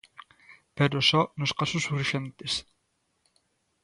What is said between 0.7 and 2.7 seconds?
Pero só nos casos urxentes.